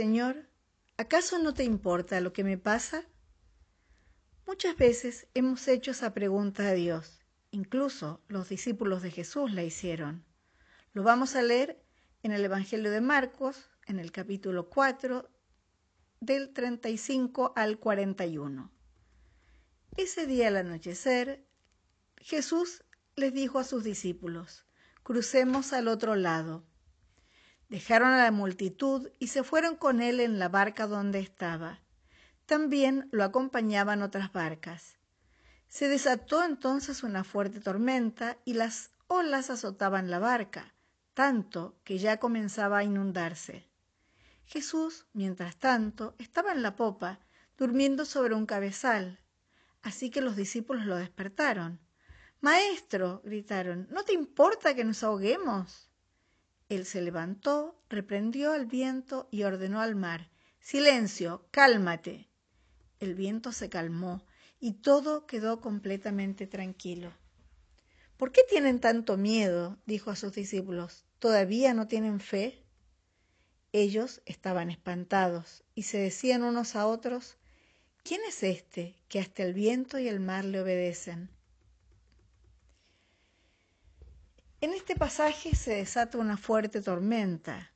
[0.00, 0.48] Señor,
[0.96, 3.04] ¿acaso no te importa lo que me pasa?
[4.46, 7.20] Muchas veces hemos hecho esa pregunta a Dios.
[7.50, 10.24] Incluso los discípulos de Jesús la hicieron.
[10.94, 11.84] Lo vamos a leer
[12.22, 15.28] en el Evangelio de Marcos, en el capítulo 4,
[16.20, 18.72] del 35 al 41.
[19.98, 21.44] Ese día al anochecer,
[22.16, 22.84] Jesús
[23.16, 24.64] les dijo a sus discípulos,
[25.02, 26.64] crucemos al otro lado.
[27.70, 31.78] Dejaron a la multitud y se fueron con él en la barca donde estaba.
[32.44, 34.96] También lo acompañaban otras barcas.
[35.68, 40.74] Se desató entonces una fuerte tormenta y las olas azotaban la barca,
[41.14, 43.68] tanto que ya comenzaba a inundarse.
[44.46, 47.20] Jesús, mientras tanto, estaba en la popa,
[47.56, 49.20] durmiendo sobre un cabezal.
[49.80, 51.78] Así que los discípulos lo despertaron.
[52.40, 55.89] Maestro, gritaron, ¿no te importa que nos ahoguemos?
[56.70, 60.30] Él se levantó, reprendió al viento y ordenó al mar,
[60.60, 62.28] Silencio, cálmate.
[63.00, 64.22] El viento se calmó
[64.60, 67.12] y todo quedó completamente tranquilo.
[68.16, 69.78] ¿Por qué tienen tanto miedo?
[69.84, 71.04] dijo a sus discípulos.
[71.18, 72.62] ¿Todavía no tienen fe?
[73.72, 77.36] Ellos estaban espantados y se decían unos a otros,
[78.04, 81.30] ¿quién es este que hasta el viento y el mar le obedecen?
[84.62, 87.72] En este pasaje se desata una fuerte tormenta,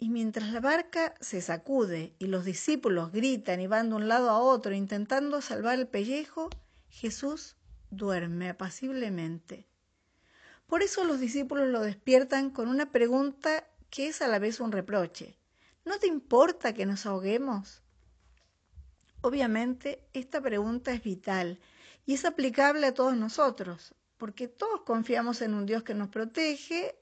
[0.00, 4.30] y mientras la barca se sacude y los discípulos gritan y van de un lado
[4.30, 6.48] a otro intentando salvar el pellejo,
[6.88, 7.56] Jesús
[7.90, 9.66] duerme apaciblemente.
[10.66, 14.72] Por eso los discípulos lo despiertan con una pregunta que es a la vez un
[14.72, 15.36] reproche.
[15.84, 17.82] ¿No te importa que nos ahoguemos?
[19.20, 21.60] Obviamente, esta pregunta es vital
[22.06, 26.94] y es aplicable a todos nosotros, porque todos confiamos en un Dios que nos protege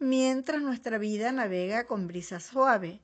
[0.00, 3.00] mientras nuestra vida navega con brisa suave.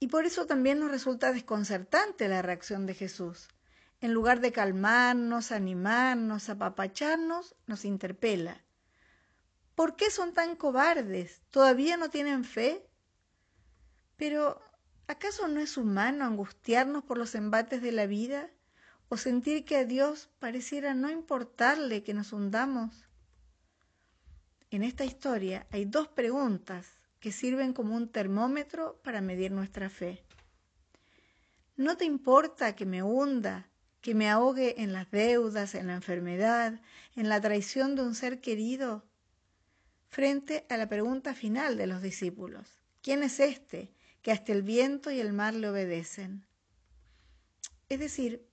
[0.00, 3.46] Y por eso también nos resulta desconcertante la reacción de Jesús.
[4.00, 8.60] En lugar de calmarnos, animarnos, apapacharnos, nos interpela.
[9.76, 11.42] ¿Por qué son tan cobardes?
[11.52, 12.84] ¿Todavía no tienen fe?
[14.16, 14.60] Pero,
[15.06, 18.50] ¿acaso no es humano angustiarnos por los embates de la vida?
[19.08, 23.06] O sentir que a Dios pareciera no importarle que nos hundamos?
[24.70, 26.86] En esta historia hay dos preguntas
[27.20, 30.22] que sirven como un termómetro para medir nuestra fe.
[31.76, 33.68] ¿No te importa que me hunda,
[34.00, 36.80] que me ahogue en las deudas, en la enfermedad,
[37.14, 39.04] en la traición de un ser querido?
[40.08, 42.66] Frente a la pregunta final de los discípulos,
[43.02, 43.92] ¿quién es este
[44.22, 46.46] que hasta el viento y el mar le obedecen?
[47.88, 48.46] Es decir,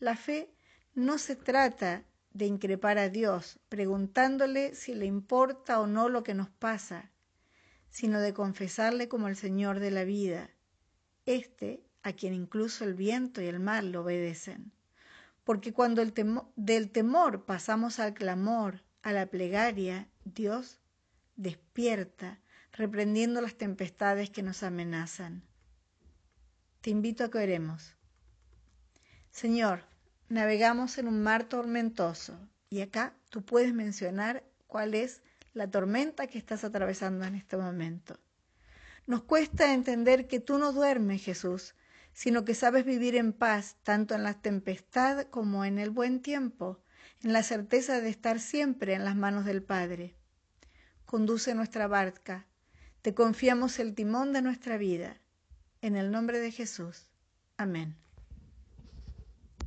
[0.00, 0.50] la fe
[0.94, 6.34] no se trata de increpar a Dios preguntándole si le importa o no lo que
[6.34, 7.10] nos pasa,
[7.90, 10.50] sino de confesarle como el Señor de la vida,
[11.26, 14.72] este a quien incluso el viento y el mar le obedecen.
[15.44, 16.14] Porque cuando el
[16.56, 20.80] del temor pasamos al clamor, a la plegaria, Dios
[21.36, 22.38] despierta,
[22.72, 25.42] reprendiendo las tempestades que nos amenazan.
[26.80, 27.96] Te invito a que oremos.
[29.30, 29.89] Señor,
[30.30, 32.38] navegamos en un mar tormentoso
[32.70, 35.22] y acá tú puedes mencionar cuál es
[35.54, 38.18] la tormenta que estás atravesando en este momento.
[39.06, 41.74] Nos cuesta entender que tú no duermes, Jesús,
[42.12, 46.80] sino que sabes vivir en paz tanto en la tempestad como en el buen tiempo,
[47.22, 50.14] en la certeza de estar siempre en las manos del Padre.
[51.06, 52.46] Conduce nuestra barca,
[53.02, 55.16] te confiamos el timón de nuestra vida.
[55.82, 57.08] En el nombre de Jesús.
[57.56, 57.96] Amén.